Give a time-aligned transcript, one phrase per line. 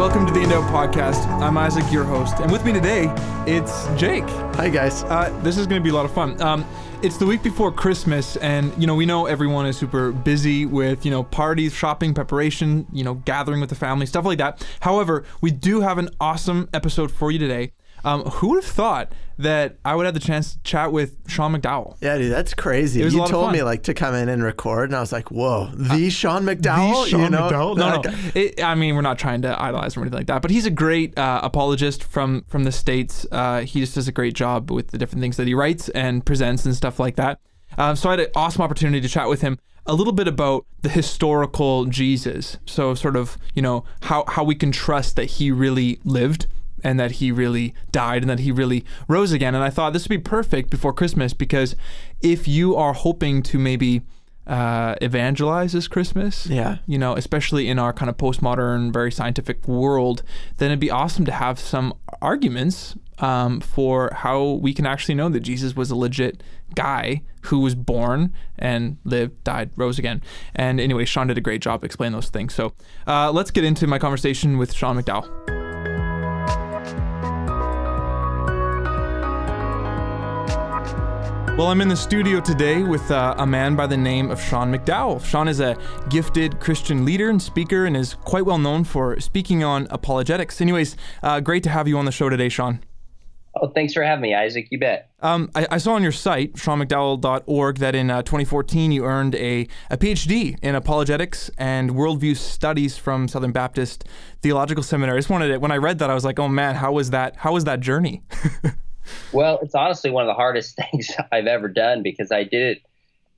[0.00, 1.26] welcome to the In Doubt Podcast.
[1.42, 3.12] I'm Isaac, your host, and with me today,
[3.46, 4.24] it's Jake.
[4.54, 5.02] Hi, guys.
[5.02, 6.40] Uh, this is going to be a lot of fun.
[6.40, 6.64] Um,
[7.02, 11.04] it's the week before Christmas, and you know we know everyone is super busy with
[11.04, 14.66] you know parties, shopping, preparation, you know gathering with the family, stuff like that.
[14.80, 17.74] However, we do have an awesome episode for you today.
[18.04, 21.54] Um, who would have thought that I would have the chance to chat with Sean
[21.54, 21.96] McDowell?
[22.00, 23.00] Yeah, dude, that's crazy.
[23.00, 25.12] It was a you told me like to come in and record, and I was
[25.12, 27.48] like, "Whoa, the Sean McDowell." The Sean you know?
[27.48, 27.76] McDowell?
[27.76, 28.16] No, no.
[28.34, 30.42] It, I mean, we're not trying to idolize him or anything like that.
[30.42, 33.26] But he's a great uh, apologist from from the states.
[33.30, 36.24] Uh, he just does a great job with the different things that he writes and
[36.24, 37.40] presents and stuff like that.
[37.78, 40.66] Um, so I had an awesome opportunity to chat with him a little bit about
[40.82, 42.58] the historical Jesus.
[42.66, 46.46] So sort of you know how how we can trust that he really lived
[46.84, 49.54] and that he really died and that he really rose again.
[49.54, 51.76] And I thought this would be perfect before Christmas because
[52.22, 54.02] if you are hoping to maybe
[54.46, 56.78] uh, evangelize this Christmas, Yeah.
[56.86, 60.22] you know, especially in our kind of postmodern, very scientific world,
[60.56, 65.28] then it'd be awesome to have some arguments um, for how we can actually know
[65.28, 66.42] that Jesus was a legit
[66.74, 70.22] guy who was born and lived, died, rose again.
[70.54, 72.54] And anyway, Sean did a great job explaining those things.
[72.54, 72.72] So
[73.06, 75.59] uh, let's get into my conversation with Sean McDowell.
[81.60, 84.74] Well, I'm in the studio today with uh, a man by the name of Sean
[84.74, 85.22] McDowell.
[85.22, 85.76] Sean is a
[86.08, 90.62] gifted Christian leader and speaker and is quite well known for speaking on apologetics.
[90.62, 92.80] Anyways, uh, great to have you on the show today, Sean.
[93.54, 94.68] Oh, thanks for having me, Isaac.
[94.70, 95.10] You bet.
[95.20, 99.68] Um, I, I saw on your site, seanmcdowell.org, that in uh, 2014 you earned a,
[99.90, 104.06] a PhD in apologetics and worldview studies from Southern Baptist
[104.40, 105.18] Theological Seminary.
[105.18, 107.10] I just wanted to, when I read that, I was like, oh man, how was
[107.10, 107.36] that?
[107.36, 108.22] How was that journey?
[109.32, 112.82] Well, it's honestly one of the hardest things I've ever done because I did it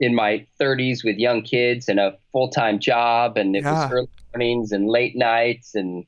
[0.01, 3.73] in my 30s with young kids and a full time job, and it Yeah.
[3.85, 6.05] was early mornings and late nights, and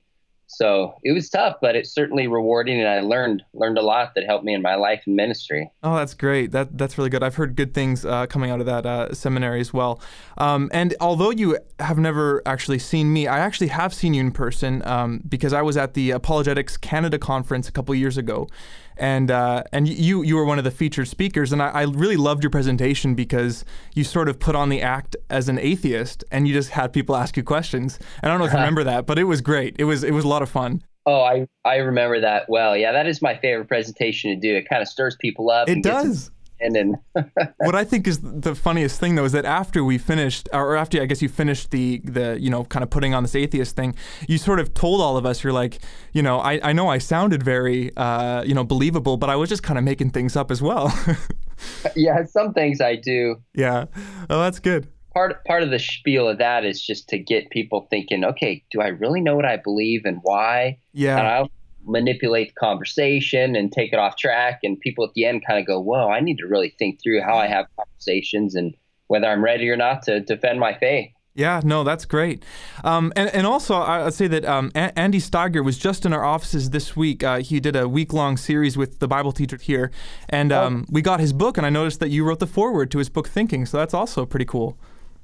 [0.46, 4.24] so it was tough, but it's certainly rewarding, and I learned learned a lot that
[4.24, 5.70] helped me in my life and ministry.
[5.82, 6.52] Oh, that's great.
[6.52, 7.22] That that's really good.
[7.22, 10.00] I've heard good things uh, coming out of that uh, seminary as well.
[10.38, 14.30] Um, and although you have never actually seen me, I actually have seen you in
[14.32, 18.46] person um, because I was at the Apologetics Canada conference a couple years ago,
[18.96, 22.16] and uh, and you you were one of the featured speakers, and I, I really
[22.16, 26.46] loved your presentation because you sort of put on the act as an atheist, and
[26.46, 27.98] you just had people ask you questions.
[28.22, 29.76] And I don't know if you remember that, but it was great.
[29.78, 30.82] It was it was a lot of fun.
[31.06, 32.76] Oh, I I remember that well.
[32.76, 34.56] Yeah, that is my favorite presentation to do.
[34.56, 35.68] It kind of stirs people up.
[35.68, 36.30] It and gets
[36.64, 36.96] and
[37.58, 41.00] what I think is the funniest thing though is that after we finished, or after
[41.00, 43.94] I guess you finished the the you know kind of putting on this atheist thing,
[44.28, 45.78] you sort of told all of us you're like,
[46.12, 49.48] you know, I, I know I sounded very uh, you know believable, but I was
[49.48, 50.92] just kind of making things up as well.
[51.96, 53.36] yeah, some things I do.
[53.54, 53.86] yeah,
[54.30, 54.88] oh that's good.
[55.12, 58.80] part part of the spiel of that is just to get people thinking, okay, do
[58.80, 60.64] I really know what I believe and why?
[60.64, 61.50] And Yeah, I'll
[61.86, 64.60] manipulate the conversation and take it off track.
[64.62, 67.22] And people at the end kind of go, whoa, I need to really think through
[67.22, 68.74] how I have conversations and
[69.08, 71.10] whether I'm ready or not to defend my faith.
[71.34, 72.44] yeah, no, that's great.
[72.84, 76.24] Um, and and also I'd say that um, A- Andy Steiger was just in our
[76.24, 77.22] offices this week.
[77.24, 79.90] Uh, he did a week long series with the Bible teacher here,
[80.28, 82.98] and um, we got his book, and I noticed that you wrote the foreword to
[82.98, 84.78] his book Thinking, so that's also pretty cool.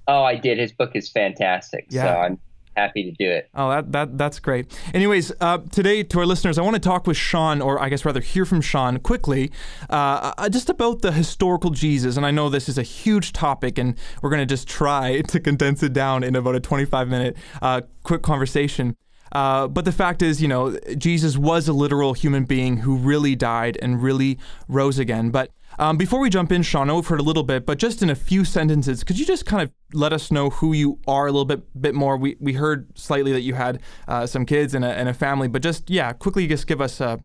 [0.08, 0.58] Oh, I did.
[0.58, 1.86] His book is fantastic.
[1.90, 2.16] So Yeah.
[2.16, 2.38] I'm
[2.76, 3.48] happy to do it.
[3.54, 4.76] Oh, that, that that's great.
[4.94, 8.04] Anyways, uh, today to our listeners, I want to talk with Sean, or I guess
[8.04, 9.50] rather hear from Sean quickly,
[9.88, 12.16] uh, just about the historical Jesus.
[12.16, 15.40] And I know this is a huge topic, and we're going to just try to
[15.40, 18.96] condense it down in about a 25 minute uh, quick conversation.
[19.32, 23.36] Uh, but the fact is, you know, Jesus was a literal human being who really
[23.36, 24.38] died and really
[24.68, 25.30] rose again.
[25.30, 27.78] But um, before we jump in, Sean, I know we've heard a little bit, but
[27.78, 30.98] just in a few sentences, could you just kind of let us know who you
[31.08, 32.18] are a little bit bit more?
[32.18, 35.48] We, we heard slightly that you had uh, some kids and a, and a family,
[35.48, 37.18] but just, yeah, quickly just give us a,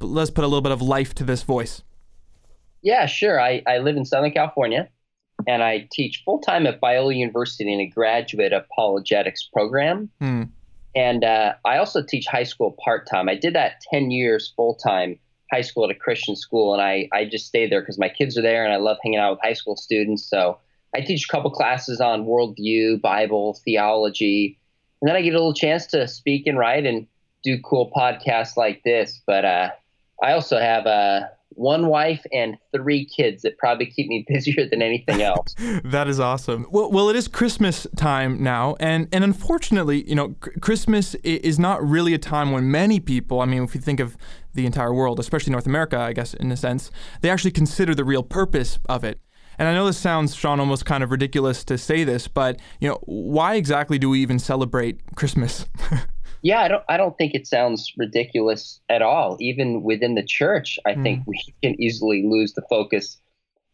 [0.00, 1.82] let's put a little bit of life to this voice.
[2.82, 3.40] Yeah, sure.
[3.40, 4.88] I, I live in Southern California
[5.48, 10.08] and I teach full time at Biola University in a graduate apologetics program.
[10.20, 10.44] Hmm.
[10.94, 13.28] And uh, I also teach high school part time.
[13.28, 15.18] I did that 10 years full time
[15.50, 16.72] high school at a Christian school.
[16.72, 19.18] And I, I just stayed there because my kids are there and I love hanging
[19.18, 20.24] out with high school students.
[20.24, 20.58] So
[20.94, 24.58] I teach a couple classes on worldview, Bible, theology.
[25.00, 27.06] And then I get a little chance to speak and write and
[27.42, 29.20] do cool podcasts like this.
[29.26, 29.70] But uh,
[30.22, 34.80] I also have a one wife and three kids that probably keep me busier than
[34.80, 35.54] anything else.
[35.84, 36.66] that is awesome.
[36.70, 41.86] Well, well, it is Christmas time now, and and unfortunately, you know, Christmas is not
[41.86, 43.40] really a time when many people.
[43.40, 44.16] I mean, if you think of
[44.54, 46.90] the entire world, especially North America, I guess in a sense,
[47.20, 49.20] they actually consider the real purpose of it.
[49.58, 52.88] And I know this sounds, Sean, almost kind of ridiculous to say this, but you
[52.88, 55.66] know, why exactly do we even celebrate Christmas?
[56.42, 56.84] yeah, I don't.
[56.88, 59.36] I don't think it sounds ridiculous at all.
[59.40, 61.02] Even within the church, I mm.
[61.02, 63.18] think we can easily lose the focus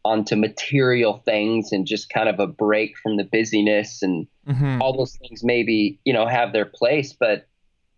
[0.03, 4.81] onto material things and just kind of a break from the busyness and mm-hmm.
[4.81, 5.43] all those things.
[5.43, 7.47] Maybe you know have their place, but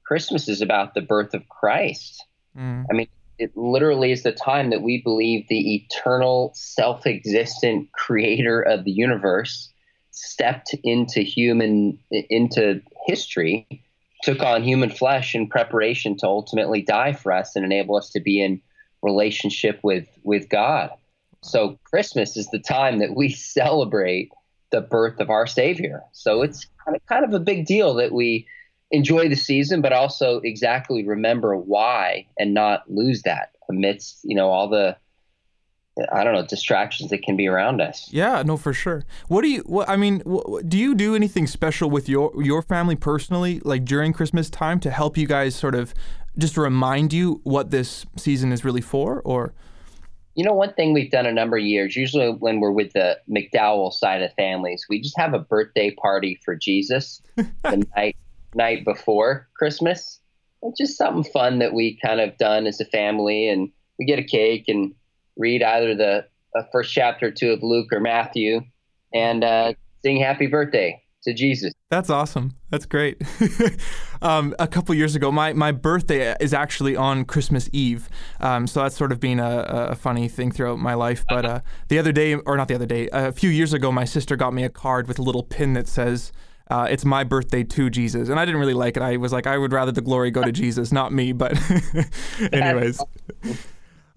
[0.05, 2.25] Christmas is about the birth of Christ.
[2.57, 2.85] Mm.
[2.89, 3.07] I mean,
[3.39, 8.91] it literally is the time that we believe the eternal, self existent creator of the
[8.91, 9.71] universe
[10.11, 13.67] stepped into human, into history,
[14.23, 18.19] took on human flesh in preparation to ultimately die for us and enable us to
[18.19, 18.61] be in
[19.01, 20.89] relationship with, with God.
[21.43, 24.31] So Christmas is the time that we celebrate
[24.71, 26.01] the birth of our Savior.
[26.11, 28.47] So it's kind of, kind of a big deal that we
[28.91, 34.49] enjoy the season, but also exactly remember why and not lose that amidst you know
[34.49, 34.95] all the
[36.11, 38.07] I don't know distractions that can be around us.
[38.11, 39.03] Yeah, no, for sure.
[39.27, 39.61] What do you?
[39.61, 43.85] What, I mean, what, do you do anything special with your your family personally, like
[43.85, 45.94] during Christmas time, to help you guys sort of
[46.38, 49.53] just remind you what this season is really for, or?
[50.35, 53.19] You know, one thing we've done a number of years, usually when we're with the
[53.27, 58.15] McDowell side of families, we just have a birthday party for Jesus the night
[58.53, 60.19] night before Christmas.
[60.61, 64.19] It's just something fun that we kind of done as a family, and we get
[64.19, 64.93] a cake and
[65.38, 66.25] read either the
[66.56, 68.62] uh, first chapter or two of Luke or Matthew,
[69.13, 71.74] and uh, sing Happy Birthday to Jesus.
[71.89, 72.56] That's awesome.
[72.69, 73.22] That's great.
[74.22, 78.10] um, a couple years ago, my, my birthday is actually on Christmas Eve.
[78.39, 81.25] Um, so that's sort of been a, a, funny thing throughout my life.
[81.30, 84.06] But uh, the other day, or not the other day, a few years ago, my
[84.06, 86.31] sister got me a card with a little pin that says,
[86.69, 88.30] uh, it's my birthday to Jesus.
[88.30, 89.04] And I didn't really like it.
[89.04, 91.31] I was like, I would rather the glory go to Jesus, not me.
[91.31, 91.57] But,
[92.54, 93.01] anyways.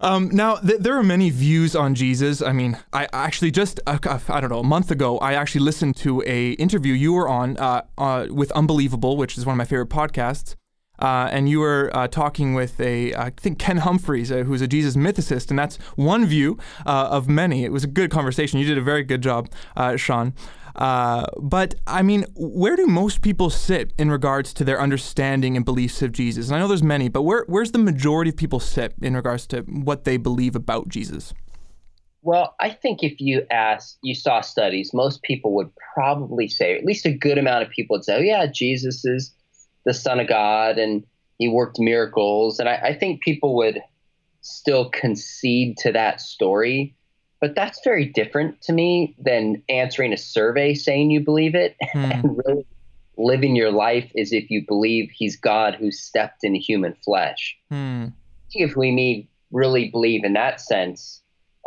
[0.01, 2.41] Um, now, th- there are many views on Jesus.
[2.41, 5.95] I mean, I actually just, uh, I don't know, a month ago, I actually listened
[5.97, 9.65] to a interview you were on uh, uh, with Unbelievable, which is one of my
[9.65, 10.55] favorite podcasts.
[10.97, 14.67] Uh, and you were uh, talking with a, I think Ken Humphreys, uh, who's a
[14.67, 17.63] Jesus mythicist, and that's one view uh, of many.
[17.63, 18.59] It was a good conversation.
[18.59, 20.33] You did a very good job, uh, Sean.
[20.75, 25.65] Uh, but I mean, where do most people sit in regards to their understanding and
[25.65, 26.47] beliefs of Jesus?
[26.47, 29.47] And I know there's many, but where where's the majority of people sit in regards
[29.47, 31.33] to what they believe about Jesus?
[32.23, 36.85] Well, I think if you ask, you saw studies, most people would probably say, at
[36.85, 39.33] least a good amount of people would say, oh, yeah, Jesus is
[39.85, 41.03] the Son of God and
[41.39, 42.59] he worked miracles.
[42.59, 43.81] And I, I think people would
[44.41, 46.95] still concede to that story.
[47.41, 52.11] But that's very different to me than answering a survey saying you believe it hmm.
[52.11, 52.65] and really
[53.17, 57.57] living your life as if you believe he's God who stepped in human flesh.
[57.69, 58.07] Hmm.
[58.53, 61.21] If we need really believe in that sense,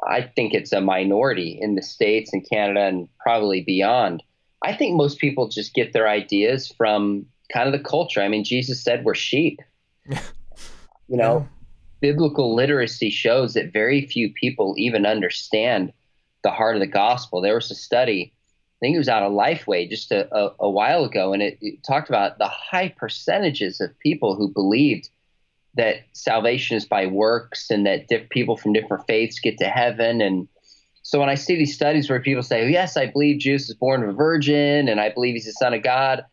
[0.09, 4.23] I think it's a minority in the States and Canada and probably beyond.
[4.63, 8.23] I think most people just get their ideas from kind of the culture.
[8.23, 9.61] I mean, Jesus said we're sheep.
[10.07, 10.21] you
[11.09, 11.49] know.
[12.05, 15.91] Biblical literacy shows that very few people even understand
[16.43, 17.41] the heart of the gospel.
[17.41, 20.71] There was a study, I think it was out of Lifeway just a, a, a
[20.71, 25.09] while ago, and it, it talked about the high percentages of people who believed
[25.77, 30.21] that salvation is by works and that diff- people from different faiths get to heaven
[30.21, 30.47] and
[31.07, 34.03] so when I see these studies where people say, "Yes, I believe Jesus is born
[34.03, 36.25] of a virgin, and I believe he's the Son of God,"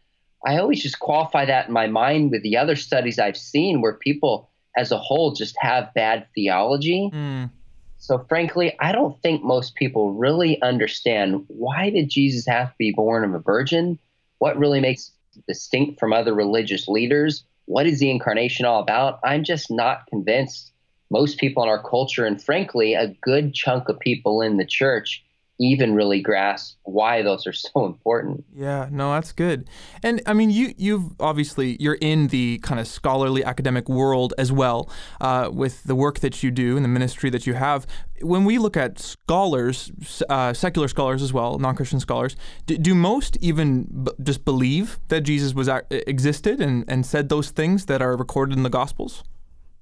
[0.46, 3.96] I always just qualify that in my mind with the other studies I've seen where
[3.96, 7.10] people as a whole just have bad theology.
[7.13, 7.50] Mm.
[7.98, 12.92] So frankly, I don't think most people really understand why did Jesus have to be
[12.92, 14.00] born of a virgin?
[14.40, 15.12] What really makes
[15.48, 17.44] distinct from other religious leaders?
[17.66, 19.20] What is the incarnation all about?
[19.24, 20.72] I'm just not convinced
[21.12, 25.24] most people in our culture and frankly a good chunk of people in the church
[25.62, 28.44] even really grasp why those are so important.
[28.53, 29.70] Yeah, no, that's good.
[30.03, 34.51] And I mean, you you've obviously you're in the kind of scholarly academic world as
[34.51, 34.89] well
[35.22, 37.86] uh, with the work that you do and the ministry that you have.
[38.22, 39.91] When we look at scholars,
[40.30, 42.36] uh, secular scholars as well, non-Christian scholars,
[42.68, 47.50] do, do most even b- just believe that Jesus was existed and, and said those
[47.50, 49.24] things that are recorded in the Gospels?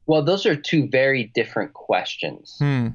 [0.06, 2.56] Well, those are two very different questions.
[2.60, 2.90] Hmm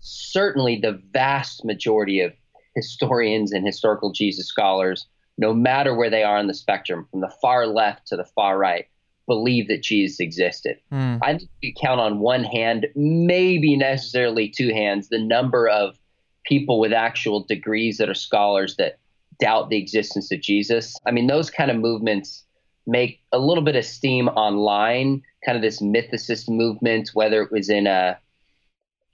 [0.00, 2.32] certainly the vast majority of
[2.74, 7.32] historians and historical Jesus scholars, no matter where they are on the spectrum, from the
[7.42, 8.86] far left to the far right,
[9.26, 10.78] believe that Jesus existed.
[10.92, 11.18] Mm.
[11.22, 15.98] I think you count on one hand, maybe necessarily two hands, the number of
[16.44, 18.98] people with actual degrees that are scholars that
[19.38, 20.94] doubt the existence of Jesus.
[21.06, 22.44] I mean, those kind of movements
[22.86, 27.68] make a little bit of steam online, kind of this mythicist movement, whether it was
[27.68, 28.18] in a,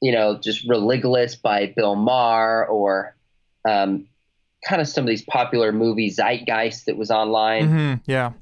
[0.05, 3.17] you know, just Religulous by Bill Maher or
[3.67, 4.07] um,
[4.63, 7.69] kind of some of these popular movies, Zeitgeist that was online.
[7.71, 7.95] Mm-hmm.
[8.05, 8.33] Yeah.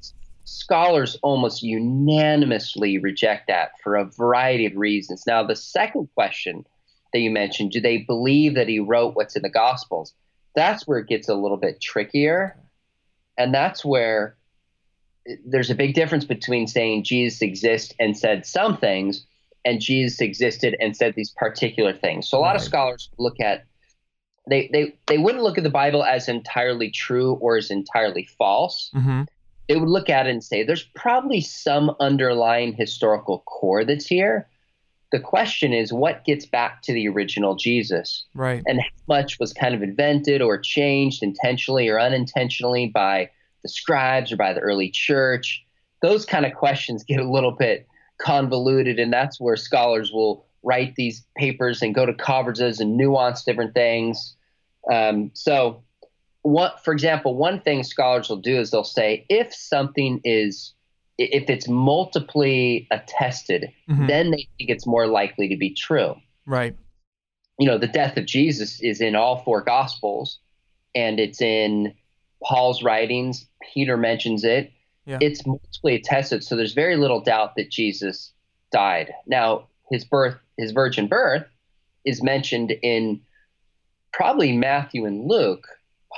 [0.43, 5.23] Scholars almost unanimously reject that for a variety of reasons.
[5.25, 6.67] Now, the second question
[7.13, 10.15] that you mentioned, do they believe that he wrote what's in the Gospels?
[10.57, 12.57] That's where it gets a little bit trickier.
[13.39, 14.37] And that's where
[15.47, 19.25] there's a big difference between saying Jesus exists and said some things
[19.65, 22.29] and Jesus existed and said these particular things.
[22.29, 22.57] So a lot Right.
[22.57, 23.65] of scholars look at
[24.49, 28.91] they, they they wouldn't look at the Bible as entirely true or as entirely false.
[28.95, 29.23] Mm-hmm.
[29.69, 34.49] They would look at it and say there's probably some underlying historical core that's here.
[35.13, 38.63] The question is what gets back to the original Jesus Right.
[38.67, 43.31] and how much was kind of invented or changed intentionally or unintentionally by
[43.63, 45.65] the scribes or by the early church.
[46.01, 47.87] Those kind of questions get a little bit
[48.23, 53.43] convoluted, and that's where scholars will write these papers and go to conferences and nuance
[53.43, 54.37] different things.
[54.91, 55.83] Um, so,
[56.43, 60.75] what, for example, one thing scholars will do is they'll say if something is
[61.19, 64.09] if it's multiply attested, Mhm.
[64.09, 66.75] then they think it's more likely to be true Right.
[67.59, 70.39] you know, the death of Jesus is in all four gospels
[70.95, 71.95] and it's in
[72.43, 73.47] Paul's writings.
[73.73, 74.73] Peter mentions it.
[75.07, 75.19] Yeah.
[75.21, 76.45] It's multiply attested.
[76.45, 78.33] So there's very little doubt that Jesus
[78.71, 79.13] died.
[79.27, 81.45] Now, his birth, his virgin birth,
[82.05, 83.21] is mentioned in
[84.13, 85.67] probably Matthew and Luke,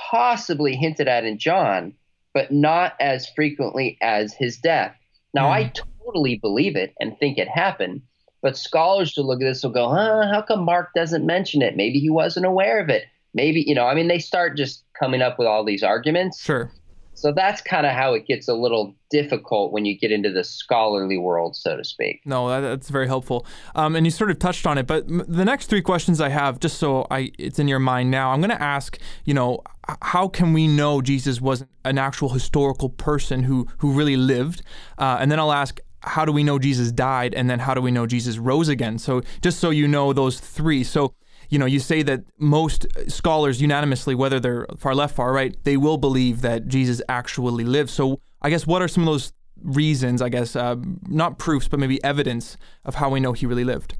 [0.09, 1.93] possibly hinted at in John,
[2.33, 4.95] but not as frequently as his death.
[5.33, 5.53] Now, Hmm.
[5.53, 5.71] I
[6.03, 8.01] totally believe it and think it happened,
[8.41, 11.75] but scholars who look at this will go, huh, how come Mark doesn't mention it?
[11.75, 13.05] Maybe he wasn't aware of it.
[13.33, 16.41] Maybe, you know, I mean, they start just coming up with all these arguments.
[16.41, 16.71] Sure.
[17.15, 20.43] So that's kind of how it gets a little difficult when you get into the
[20.43, 22.21] scholarly world, so to speak.
[22.25, 23.47] No, that, that's very helpful.
[23.73, 26.29] Um, and you sort of touched on it, but m- the next three questions I
[26.29, 28.99] have, just so I it's in your mind now, I'm going to ask.
[29.23, 29.61] You know,
[30.01, 34.61] how can we know Jesus was an actual historical person who who really lived?
[34.97, 35.79] Uh, and then I'll ask.
[36.07, 37.33] How do we know Jesus died?
[37.33, 38.99] And then how do we know Jesus rose again?
[38.99, 40.83] So, just so you know those three.
[40.83, 41.15] So,
[41.55, 45.77] you know, you say that most scholars unanimously, whether they're far left, far right, they
[45.77, 47.89] will believe that Jesus actually lived.
[47.89, 49.31] So, I guess what are some of those
[49.63, 50.75] reasons, I guess, uh,
[51.07, 53.97] not proofs, but maybe evidence of how we know he really lived?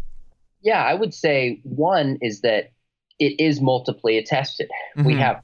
[0.64, 2.72] Yeah, I would say one is that
[3.20, 4.70] it is multiply attested.
[4.98, 5.20] We Mhm.
[5.20, 5.42] have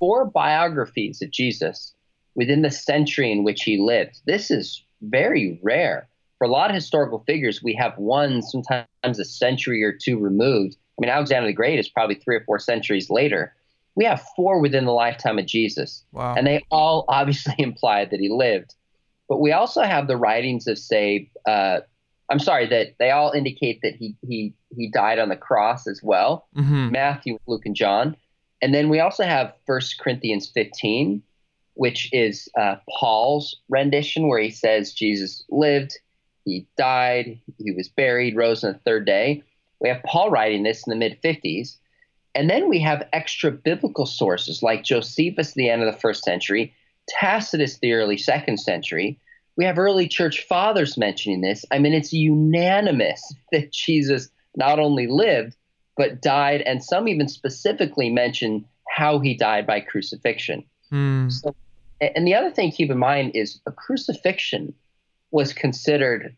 [0.00, 1.94] four biographies of Jesus
[2.34, 4.22] within the century in which he lived.
[4.26, 6.08] This is very rare.
[6.38, 10.78] For a lot of historical figures, we have one sometimes a century or two removed.
[10.98, 13.54] I mean, Alexander the Great is probably three or four centuries later.
[13.96, 16.04] We have four within the lifetime of Jesus.
[16.12, 16.34] Wow.
[16.36, 18.74] And they all obviously imply that he lived.
[19.28, 21.80] But we also have the writings of, say, uh,
[22.30, 26.00] I'm sorry, that they all indicate that he, he, he died on the cross as
[26.02, 28.16] well hmm Matthew, Luke, and John.
[28.62, 31.22] And then we also have 1 Corinthians 15,
[31.74, 35.98] which is uh, Paul's rendition where he says Jesus lived,
[36.44, 39.42] he died, he was buried, rose on the third day.
[39.84, 41.76] We have Paul writing this in the mid 50s.
[42.34, 46.24] And then we have extra biblical sources like Josephus at the end of the first
[46.24, 46.74] century,
[47.06, 49.20] Tacitus the early second century.
[49.56, 51.66] We have early church fathers mentioning this.
[51.70, 55.54] I mean, it's unanimous that Jesus not only lived,
[55.98, 60.64] but died, and some even specifically mention how he died by crucifixion.
[60.90, 61.30] Mm.
[61.30, 61.54] So,
[62.00, 64.74] and the other thing to keep in mind is a crucifixion
[65.30, 66.34] was considered,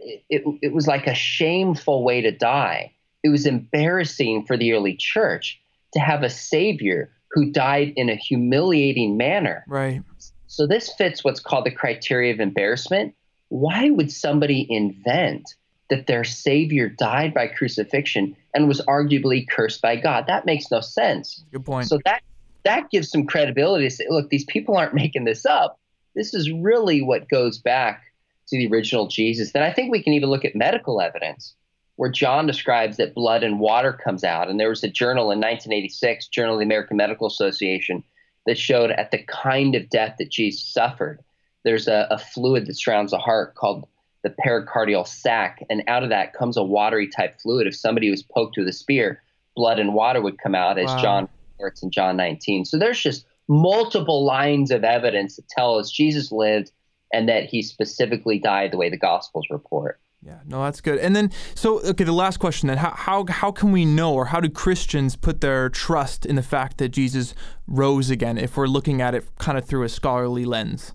[0.00, 2.92] it, it, it was like a shameful way to die.
[3.22, 5.60] It was embarrassing for the early church
[5.92, 9.64] to have a savior who died in a humiliating manner.
[9.68, 10.02] Right.
[10.46, 13.14] So this fits what's called the criteria of embarrassment.
[13.48, 15.54] Why would somebody invent
[15.90, 20.26] that their savior died by crucifixion and was arguably cursed by God?
[20.26, 21.44] That makes no sense.
[21.52, 21.88] Good point.
[21.88, 22.22] So that
[22.64, 25.78] that gives some credibility to say, look, these people aren't making this up.
[26.14, 28.02] This is really what goes back
[28.50, 29.52] to the original Jesus.
[29.52, 31.54] Then I think we can even look at medical evidence
[31.96, 34.48] where John describes that blood and water comes out.
[34.48, 38.02] And there was a journal in 1986, Journal of the American Medical Association,
[38.46, 41.20] that showed at the kind of death that Jesus suffered.
[41.64, 43.86] There's a, a fluid that surrounds the heart called
[44.22, 47.66] the pericardial sac, and out of that comes a watery type fluid.
[47.66, 49.22] If somebody was poked with a spear,
[49.54, 51.02] blood and water would come out, as Wow.
[51.02, 52.64] John reports in John 19.
[52.64, 56.70] So there's just multiple lines of evidence that tell us Jesus lived,
[57.12, 60.00] and that he specifically died the way the Gospels report.
[60.22, 60.98] Yeah, no, that's good.
[60.98, 64.26] And then, so okay, the last question then: how how how can we know, or
[64.26, 67.34] how do Christians put their trust in the fact that Jesus
[67.66, 68.36] rose again?
[68.36, 70.92] If we're looking at it kind of through a scholarly lens.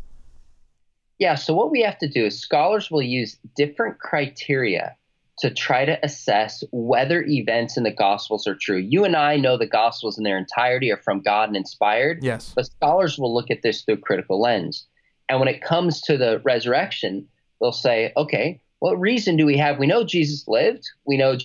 [1.18, 4.96] Yeah, so what we have to do is scholars will use different criteria
[5.40, 8.78] to try to assess whether events in the Gospels are true.
[8.78, 12.24] You and I know the Gospels in their entirety are from God and inspired.
[12.24, 12.54] Yes.
[12.56, 14.86] But scholars will look at this through a critical lens.
[15.30, 17.28] And when it comes to the resurrection,
[17.60, 19.80] they'll say, okay, what reason do we have?
[19.80, 21.38] We know Jesus lived, we know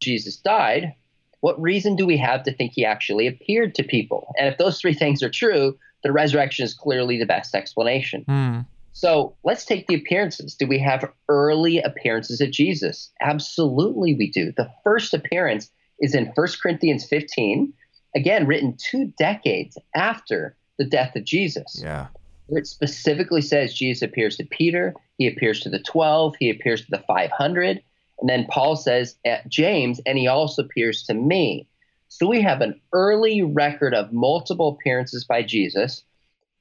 [0.00, 0.94] Jesus died.
[1.40, 4.32] What reason do we have to think he actually appeared to people?
[4.38, 8.24] And if those three things are true, the resurrection is clearly the best explanation.
[8.26, 8.66] Mm.
[8.94, 10.54] So let's take the appearances.
[10.54, 13.10] Do we have early appearances of Jesus?
[13.20, 14.52] Absolutely, we do.
[14.56, 17.72] The first appearance is in 1 Corinthians 15,
[18.14, 21.80] again, written two decades after the death of Jesus.
[21.82, 22.06] Yeah.
[22.48, 26.90] It specifically says Jesus appears to Peter, he appears to the 12, he appears to
[26.90, 27.82] the 500.
[28.20, 31.66] And then Paul says at James, and he also appears to me.
[32.08, 36.04] So we have an early record of multiple appearances by Jesus.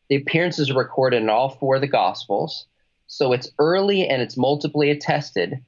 [0.09, 2.65] The appearances are recorded in all four of the Gospels.
[3.07, 5.63] So it's early and it's multiply attested.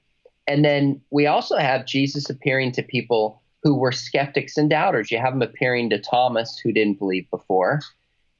[0.47, 5.11] And then we also have Jesus appearing to people who were skeptics and doubters.
[5.11, 7.81] You have him appearing to Thomas, who didn't believe before,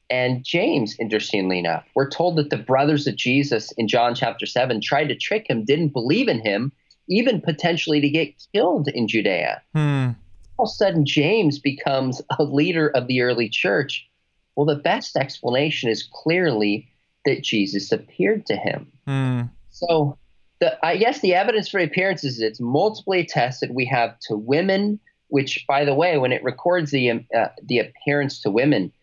[0.09, 1.85] and James, interestingly enough.
[1.95, 5.65] We're told that the brothers of Jesus in John chapter 7 tried to trick him,
[5.65, 6.71] didn't believe in him,
[7.09, 9.61] even potentially to get killed in Judea.
[9.73, 10.09] Hmm.
[10.57, 14.07] All of a sudden, James becomes a leader of the early church.
[14.55, 16.87] Well, the best explanation is clearly
[17.25, 18.91] that Jesus appeared to him.
[19.07, 19.41] Hmm.
[19.71, 20.17] So,
[20.59, 23.71] the, I guess the evidence for appearances is it's multiply attested.
[23.71, 28.41] We have to women, which, by the way, when it records the uh, the appearance
[28.41, 28.93] to women,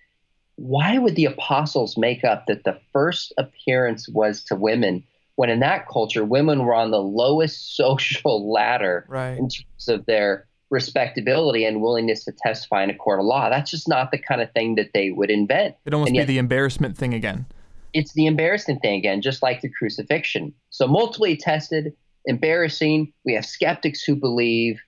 [0.56, 5.02] why would the apostles make up that the first appearance was to women
[5.36, 9.38] when in that culture women were on the lowest social ladder Right.
[9.38, 13.48] in terms of their respectability and willingness to testify in a court of law?
[13.50, 15.74] That's just not the kind of thing that they would invent.
[15.84, 17.46] It'd almost And be the embarrassment thing again.
[17.92, 20.52] it's the embarrassing thing again, just like the crucifixion.
[20.70, 21.92] So multiply attested,
[22.24, 23.12] embarrassing.
[23.24, 24.80] We have skeptics who believe.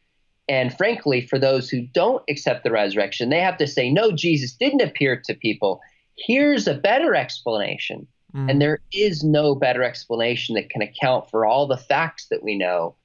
[0.48, 4.52] And frankly, for those who don't accept the resurrection, they have to say, no, Jesus
[4.52, 5.80] didn't appear to people.
[6.16, 8.06] Here's a better explanation.
[8.34, 8.50] Mm.
[8.50, 12.58] And there is no better explanation that can account for all the facts that we
[12.58, 12.96] know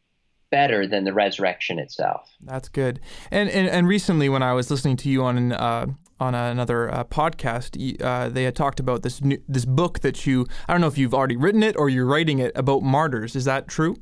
[0.52, 2.28] better than the resurrection itself.
[2.42, 3.00] That's good.
[3.32, 5.86] And, and and recently, when I was listening to you on an, uh,
[6.20, 10.48] on another uh, podcast, uh, they had talked about this new, this book that you.
[10.68, 13.36] I don't know if you've already written it or you're writing it about martyrs.
[13.36, 13.98] Is that true?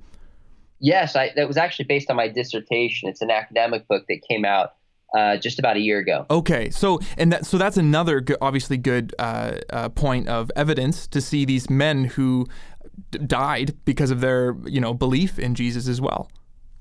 [0.80, 3.10] Yes, I, that was actually based on my dissertation.
[3.10, 4.74] It's an academic book that came out
[5.16, 6.26] uh, just about a year ago.
[6.30, 11.08] Okay, so and that so that's another good, obviously good uh, uh, point of evidence
[11.08, 12.46] to see these men who
[13.12, 16.30] d- died because of their you know belief in Jesus as well.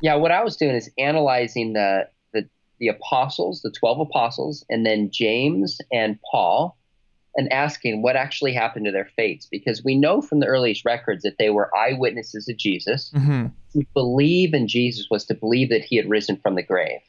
[0.03, 2.49] Yeah, what I was doing is analyzing the the,
[2.81, 6.77] the apostles, the twelve apostles, and then James and Paul,
[7.37, 9.47] and asking what actually happened to their fates.
[9.47, 13.11] Because we know from the earliest records that they were eyewitnesses of Jesus.
[13.15, 17.01] hmm To believe in Jesus was to believe that he had risen from the grave.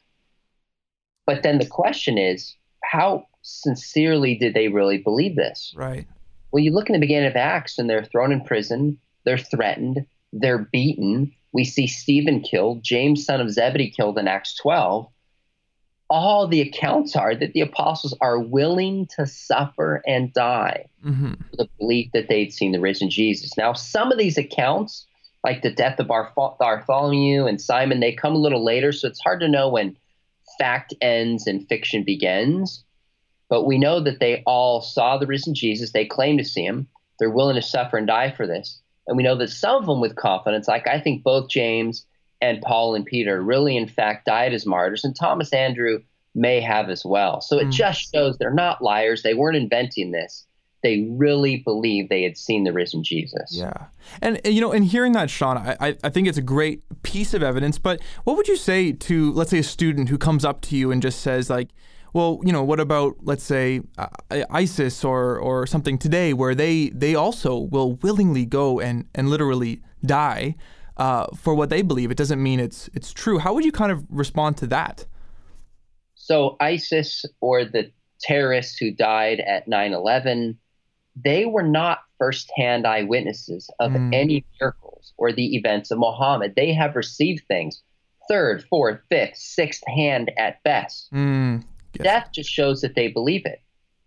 [1.26, 5.72] But then the question is, how sincerely did they really believe this?
[5.76, 6.06] Right.
[6.52, 10.06] Well, you look in the beginning of Acts and they're thrown in prison, they're threatened,
[10.32, 11.32] they're beaten.
[11.52, 15.06] We see Stephen killed, James, son of Zebedee, killed in Acts 12.
[16.10, 21.56] All the accounts are that the apostles are willing to suffer and die hmm for
[21.56, 23.56] the belief that they'd seen the risen Jesus.
[23.56, 25.06] Now, some of these accounts,
[25.44, 29.40] like the death of Bartholomew and Simon, they come a little later, so it's hard
[29.40, 29.96] to know when
[30.58, 32.84] fact ends and fiction begins.
[33.48, 35.92] But we know that they all saw the risen Jesus.
[35.92, 36.88] They claim to see him.
[37.18, 38.80] They're willing to suffer and die for this.
[39.06, 42.04] And we know that some of them with confidence, like I think both James
[42.40, 46.00] and Paul and Peter, really in fact died as martyrs, and Thomas Andrew
[46.34, 47.40] may have as well.
[47.40, 47.72] So it Mm.
[47.72, 49.22] just shows they're not liars.
[49.22, 50.46] They weren't inventing this.
[50.84, 53.50] They really believed they had seen the risen Jesus.
[53.50, 53.72] Yeah,
[54.22, 56.82] and, and, you know, and hearing that, Sean, I, I I think it's a great
[57.02, 57.78] piece of evidence.
[57.78, 60.92] But what would you say to, let's say, a student who comes up to you
[60.92, 61.70] and just says, like,
[62.12, 64.06] well, you know, what about, let's say, uh,
[64.50, 69.82] ISIS or or something today, where they they also will willingly go and and literally
[70.06, 70.54] die
[70.98, 72.10] uh, for what they believe.
[72.10, 73.38] It doesn't mean it's it's true.
[73.38, 75.04] How would you kind of respond to that?
[76.14, 80.56] So ISIS or the terrorists who died at 9/11,
[81.16, 84.14] they were not firsthand eyewitnesses of Mm.
[84.14, 86.54] any miracles or the events of Muhammad.
[86.56, 87.82] They have received things
[88.28, 91.10] third, fourth, fifth, sixth hand at best.
[91.14, 91.62] Mm,
[91.94, 92.04] yes.
[92.04, 93.62] That just shows that they believe it.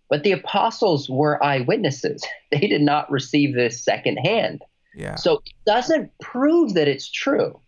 [0.10, 2.24] But the apostles were eyewitnesses.
[2.52, 4.62] They did not receive this secondhand.
[4.96, 5.16] Yeah.
[5.16, 7.60] So it doesn't prove that it's true.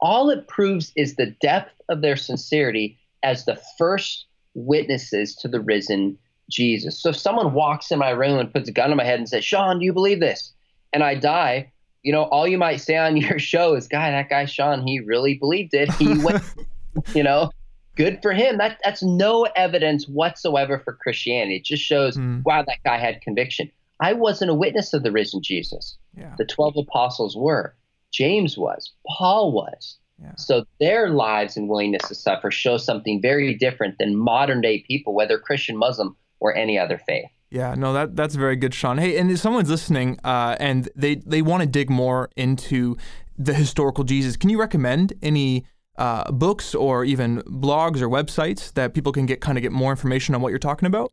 [0.00, 5.60] All it proves is the depth of their sincerity as the first witnesses to the
[5.60, 6.18] risen
[6.50, 7.00] Jesus.
[7.00, 9.28] So if someone walks in my room and puts a gun on my head and
[9.28, 10.52] says, Sean, do you believe this?
[10.92, 11.72] And I die,
[12.02, 15.00] you know, all you might say on your show is, guy, that guy Sean, he
[15.00, 15.90] really believed it.
[15.94, 16.42] He went,
[17.14, 17.50] you know,
[17.96, 18.58] good for him.
[18.58, 21.56] That that's no evidence whatsoever for Christianity.
[21.56, 22.42] It just shows, Mm.
[22.44, 23.70] wow, that guy had conviction.
[24.02, 25.96] I wasn't a witness of the risen Jesus.
[26.18, 26.34] yeah.
[26.36, 27.76] The 12 apostles were.
[28.12, 28.92] James was.
[29.06, 29.98] Paul was.
[30.20, 30.32] Yeah.
[30.36, 35.14] So their lives and willingness to suffer show something very different than modern day people,
[35.14, 37.30] whether Christian, Muslim, or any other faith.
[37.50, 38.98] Yeah, no, that that's very good, Sean.
[38.98, 42.96] Hey, and if someone's listening uh, and they they want to dig more into
[43.36, 45.66] the historical Jesus, can you recommend any
[45.98, 49.90] uh, books or even blogs or websites that people can get kind of get more
[49.90, 51.12] information on what you're talking about?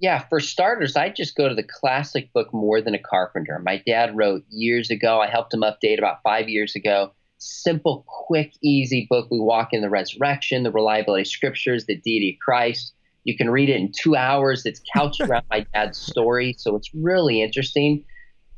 [0.00, 3.58] Yeah, for starters, I just go to the classic book More Than a Carpenter.
[3.58, 5.20] My dad wrote years ago.
[5.20, 7.12] I helped him update about five years ago.
[7.36, 9.28] Simple, quick, easy book.
[9.30, 12.94] We walk in the resurrection, the reliability of scriptures, the deity of Christ.
[13.24, 14.64] You can read it in two hours.
[14.64, 18.02] It's couched around my dad's story, so it's really interesting.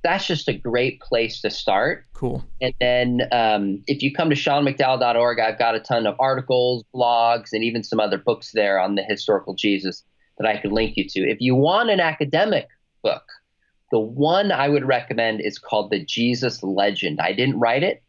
[0.05, 2.05] That's just a great place to start.
[2.12, 2.44] Cool.
[2.61, 7.48] And then um, if you come to seanmcdowell.org, I've got a ton of articles, blogs,
[7.52, 10.05] and even some other books there on the historical Jesus
[10.38, 11.21] that I could link you to.
[11.21, 12.68] If you want an academic
[13.03, 13.25] book,
[13.90, 17.21] the one I would recommend is called The Jesus Legend.
[17.21, 18.03] I didn't write it.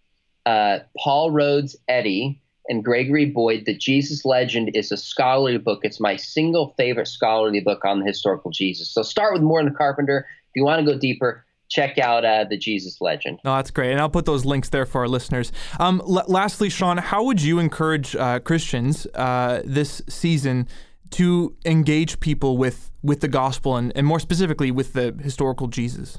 [0.45, 5.81] Uh, Paul Rhodes Eddy and Gregory Boyd, The Jesus Legend is a scholarly book.
[5.83, 8.89] It's my single favorite scholarly book on the historical Jesus.
[8.89, 10.25] So start with a Carpenter.
[10.49, 13.39] If you want to go deeper, check out uh, The Jesus Legend.
[13.43, 15.51] No, that's great, and I'll put those links there for our listeners.
[15.79, 20.67] Um, l- lastly, Sean, how would you encourage uh, Christians uh, this season
[21.11, 26.17] to engage people with with the gospel and, and more specifically with the historical Jesus?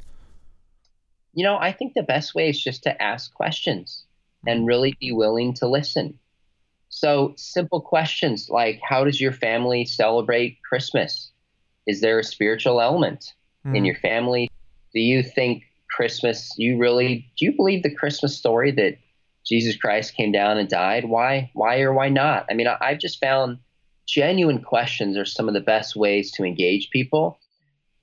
[1.36, 4.04] you know, I think the best way is just to ask questions
[4.46, 6.18] and really be willing to listen.
[6.90, 11.32] So, simple questions like How does your family celebrate Christmas?
[11.86, 13.32] Is there a spiritual element
[13.64, 13.86] in Mm.
[13.86, 14.48] your family?
[14.92, 18.98] Do you think Christmas, you really, do you believe the Christmas story that
[19.44, 21.06] Jesus Christ came down and died?
[21.06, 22.46] Why, why or why not?
[22.48, 23.58] I mean, I, I've just found
[24.06, 27.38] genuine questions are some of the best ways to engage people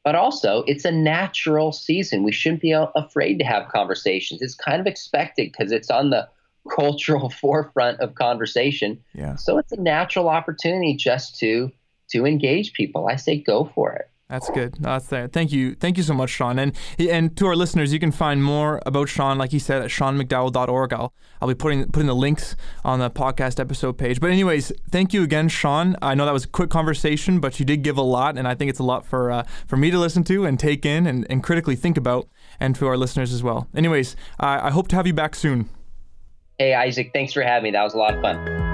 [0.03, 2.23] but also it's a natural season.
[2.23, 4.41] We shouldn't be afraid to have conversations.
[4.41, 6.27] It's kind of expected because it's on the
[6.75, 8.99] cultural forefront of conversation.
[9.13, 9.35] Yeah.
[9.35, 11.71] So it's a natural opportunity just to
[12.11, 13.07] to engage people.
[13.07, 14.09] I say go for it.
[14.31, 14.77] That's good.
[14.79, 15.27] That's there.
[15.27, 15.75] Thank you.
[15.75, 16.57] Thank you so much, Sean.
[16.57, 19.89] And and to our listeners, you can find more about Sean, like he said, at
[19.89, 20.93] seanmcdowell.org.
[20.93, 24.21] I'll I'll be putting putting the links on the podcast episode page.
[24.21, 25.97] But anyways, thank you again, Sean.
[26.01, 28.55] I know that was a quick conversation, but you did give a lot, and I
[28.55, 31.27] think it's a lot for uh, for me to listen to and take in and,
[31.29, 33.67] and critically think about, and to our listeners as well.
[33.75, 35.69] Anyways, I I hope to have you back soon.
[36.57, 37.71] Hey Isaac, thanks for having me.
[37.71, 38.70] That was a lot of fun.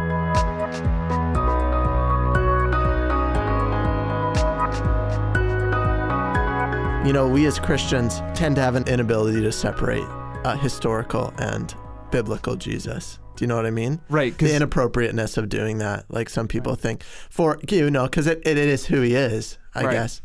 [7.08, 10.04] You know, we as Christians tend to have an inability to separate
[10.44, 11.74] uh, historical and
[12.12, 13.18] biblical Jesus.
[13.38, 14.02] Do you know what I mean?
[14.10, 16.04] Right, The inappropriateness of doing that.
[16.10, 19.86] Like some people think, for you know, because it, it is who he is, I
[19.86, 19.94] Right.
[19.94, 20.22] guess.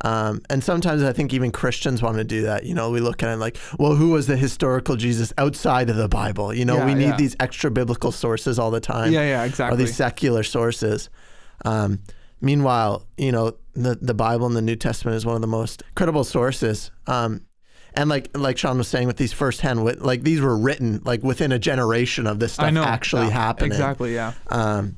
[0.00, 2.64] Um, and sometimes I think even Christians want to do that.
[2.64, 5.96] You know, we look at it like, well, who was the historical Jesus outside of
[5.96, 6.54] the Bible?
[6.54, 7.16] You know, Yeah, we need yeah.
[7.18, 9.74] these extra biblical sources all the time yeah, yeah, exactly.
[9.74, 11.10] or these secular sources.
[11.66, 11.98] Um,
[12.42, 15.82] meanwhile, you know, the the Bible and the New Testament is one of the most
[15.94, 16.90] credible sources.
[17.06, 17.46] Um,
[17.94, 21.22] and like like Sean was saying with these firsthand, wit- like these were written like
[21.22, 23.70] within a generation of this stuff know actually Yeah, happening.
[23.72, 24.14] Exactly.
[24.14, 24.32] Yeah.
[24.48, 24.96] Um,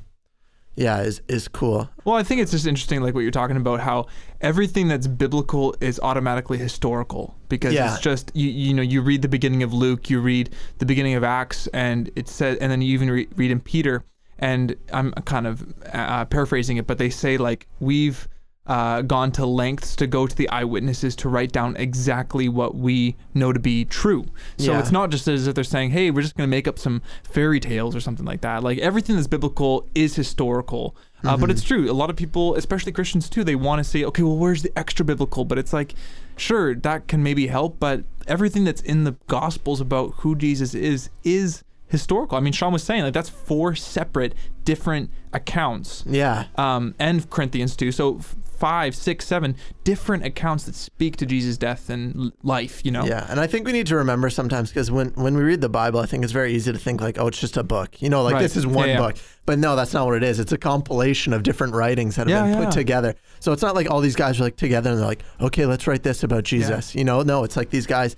[0.77, 1.89] yeah, is is cool.
[2.03, 4.07] Well, I think it's just interesting, like what you're talking about, how
[4.41, 7.93] everything that's biblical is automatically historical because Yeah.
[7.93, 11.13] it's just you, you know you read the beginning of Luke, you read the beginning
[11.15, 14.03] of Acts, and it said, and then you even re- read in Peter,
[14.39, 18.27] and I'm kind of uh, paraphrasing it, but they say like we've
[18.67, 23.15] uh, gone to lengths to go to the eyewitnesses to write down exactly what we
[23.35, 24.25] know to be true.
[24.57, 24.79] So Yeah.
[24.79, 27.03] it's not just as if they're saying, "Hey, we're just going to make up some
[27.23, 30.95] fairy tales or something like that." Like everything that's biblical is historical.
[31.23, 31.89] Uh, but it's true.
[31.89, 34.71] A lot of people, especially Christians too, they want to say, "Okay, well, where's the
[34.77, 35.93] extra biblical?" But it's like,
[36.37, 41.09] sure, that can maybe help, but everything that's in the Gospels about who Jesus is
[41.23, 42.37] is historical.
[42.37, 47.75] I mean, Sean was saying like that's four separate, different accounts Yeah, um, and Corinthians
[47.75, 47.91] too.
[47.91, 48.19] So
[48.57, 52.83] five, six, seven different accounts that speak to Jesus' death and life.
[52.85, 53.05] You know.
[53.05, 55.69] Yeah, and I think we need to remember sometimes because when when we read the
[55.69, 58.01] Bible, I think it's very easy to think like, oh, it's just a book.
[58.01, 58.41] You know, like Right.
[58.41, 58.99] this is one Yeah, yeah.
[58.99, 59.17] book.
[59.45, 60.39] But no, that's not what it is.
[60.39, 63.13] It's a compilation of different writings that have Yeah, been put together.
[63.39, 65.85] So it's not like all these guys are like together and they're like, okay, let's
[65.85, 66.95] write this about Jesus.
[66.95, 68.15] You know, no, it's like these guys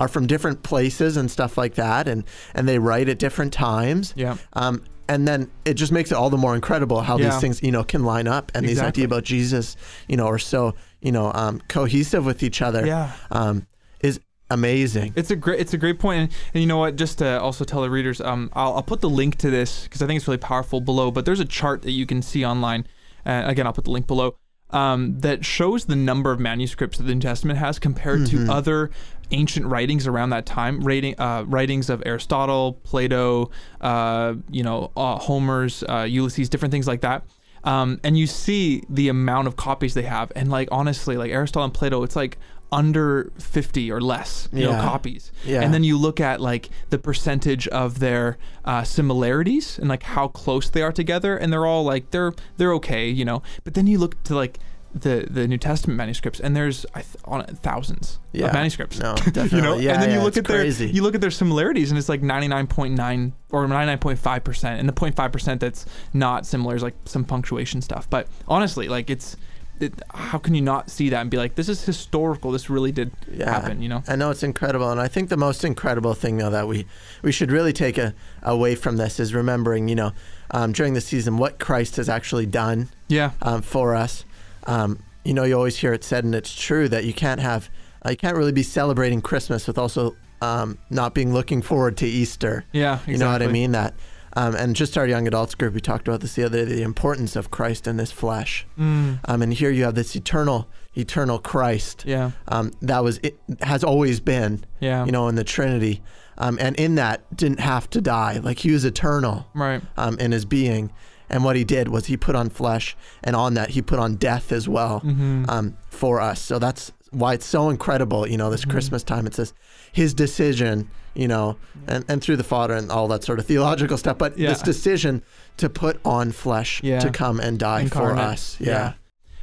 [0.00, 4.12] are from different places and stuff like that, and and they write at different times.
[4.16, 4.36] Yeah.
[4.54, 7.30] Um, and then it just makes it all the more incredible how Yeah.
[7.30, 9.76] these things, you know, can line up and these ideas about Jesus,
[10.08, 12.86] you know, are so, you know, um, cohesive with each other.
[12.86, 13.10] Yeah.
[13.32, 13.66] Um,
[14.02, 15.12] is amazing.
[15.16, 16.94] It's a great, it's a great point, and, and you know what?
[16.96, 20.00] Just to also tell the readers, um, I'll, I'll put the link to this because
[20.00, 21.10] I think it's really powerful below.
[21.10, 22.86] But there's a chart that you can see online.
[23.26, 24.36] Uh, again, I'll put the link below.
[24.70, 28.46] Um, that shows the number of manuscripts that the New Testament has compared Mm-hmm.
[28.46, 28.90] to other
[29.30, 30.80] ancient writings around that time.
[30.80, 36.86] Rating, uh, writings of Aristotle, Plato, uh, you know, uh, Homer's, uh, Ulysses, different things
[36.86, 37.24] like that.
[37.64, 41.64] Um, and you see the amount of copies they have, and like honestly, like Aristotle
[41.64, 42.38] and Plato, it's like
[42.72, 45.32] under 50 or less, you know, copies.
[45.44, 45.60] Yeah.
[45.62, 50.28] And then you look at like the percentage of their uh, similarities and like how
[50.28, 53.42] close they are together, and they're all like they're they're okay, you know.
[53.64, 54.58] But then you look to like
[54.94, 58.46] the the New Testament manuscripts, and there's I th- on thousands Yeah.
[58.46, 58.98] of manuscripts.
[58.98, 59.14] No,
[59.50, 60.86] you know, Yeah, and then you look at crazy.
[60.86, 64.92] their you look at their similarities, and it's like 99.9 or 99.5 percent, and the
[64.92, 68.08] 0.5 percent that's not similar is like some punctuation stuff.
[68.10, 69.36] But honestly, like it's.
[69.78, 72.50] It, how can you not see that and be like, this is historical?
[72.52, 73.50] This really did Yeah.
[73.50, 74.02] happen, you know?
[74.06, 76.84] I know it's incredible, and I think the most incredible thing though that we
[77.22, 80.12] we should really take a, away from this is remembering, you know,
[80.50, 84.26] um, during the season what Christ has actually done Yeah, um, for us.
[84.66, 87.70] Um, you know, you always hear it said, and it's true that you can't have
[88.04, 92.06] uh, you can't really be celebrating Christmas with also um, not being looking forward to
[92.06, 92.64] Easter.
[92.72, 93.12] yeah, exactly.
[93.12, 93.72] You know what I mean?
[93.72, 93.94] That.
[94.36, 96.82] Um, and just our young adults group, we talked about this the other day, the
[96.82, 98.64] importance of Christ in this flesh.
[98.78, 103.40] Mm, Um, and here you have this eternal, eternal Christ yeah, um, that was it
[103.60, 106.00] has always been yeah, you know in the trinity
[106.38, 110.30] um, and in that didn't have to die like he was eternal right, um, in
[110.30, 110.92] his being
[111.30, 114.16] and what he did was he put on flesh and on that he put on
[114.16, 118.50] death as well hmm um, for us so that's why it's so incredible you know
[118.50, 118.70] this Mhm.
[118.70, 119.52] christmas time it says
[119.92, 121.56] his decision you know
[121.88, 124.50] and, and through the father and all that sort of theological stuff but Yeah.
[124.50, 125.22] this decision
[125.56, 127.00] to put on flesh Yeah.
[127.00, 128.68] to come and die for us Yeah.
[128.70, 128.92] yeah.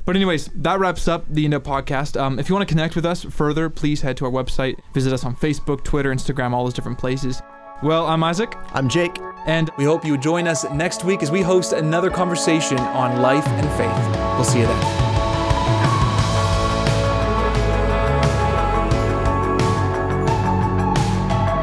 [0.06, 2.18] But anyways, that wraps up the In Doubt podcast.
[2.18, 5.12] Um, if you want to connect with us further, please head to our website, visit
[5.12, 7.42] us on Facebook, Twitter, Instagram, all those different places.
[7.84, 11.42] Well, I'm Isaac, i'm jake and we hope you join us next week as we
[11.42, 14.18] host another conversation on life and faith.
[14.36, 15.08] We'll see you then.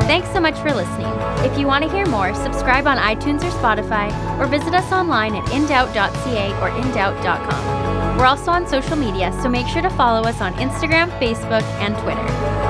[0.06, 1.12] Thanks so much for listening.
[1.44, 5.34] If you want to hear more, subscribe on iTunes or Spotify, or visit us online
[5.34, 8.16] at indoubt.ca or indoubt.com.
[8.18, 11.96] We're also on social media, so make sure to follow us on Instagram, Facebook, and
[11.98, 12.63] Twitter.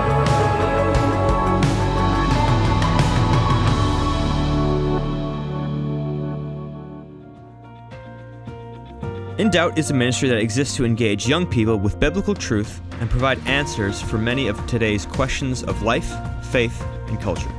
[9.45, 13.11] In Doubt is a ministry that exists to engage young people with biblical truth and
[13.11, 16.11] provide answers for many of today's questions of life,
[16.47, 17.53] faith, and culture.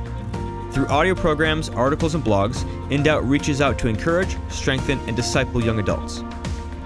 [0.72, 5.64] Through audio programs, articles, and blogs, In Doubt reaches out to encourage, strengthen, and disciple
[5.64, 6.24] young adults.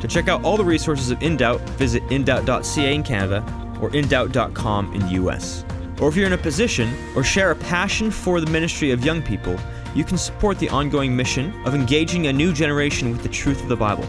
[0.02, 3.42] To check out all the resources of In Doubt, visit indoubt.ca in Canada
[3.80, 5.64] or indoubt.com in the US.
[5.98, 9.22] Or if you're in a position or share a passion for the ministry of young
[9.22, 9.58] people,
[9.94, 13.70] you can support the ongoing mission of engaging a new generation with the truth of
[13.70, 14.06] the Bible.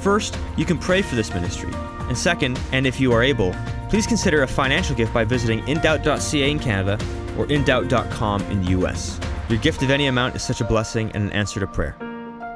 [0.00, 1.72] First, you can pray for this ministry.
[2.08, 3.54] And second, and if you are able,
[3.88, 6.94] please consider a financial gift by visiting indoubt.ca in Canada
[7.36, 9.20] or indoubt.com in the US.
[9.48, 11.96] Your gift of any amount is such a blessing and an answer to prayer.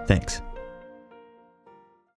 [0.07, 0.43] Thanks.